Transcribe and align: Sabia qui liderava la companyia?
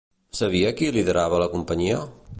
Sabia 0.39 0.71
qui 0.79 0.89
liderava 0.95 1.43
la 1.45 1.51
companyia? 1.55 2.05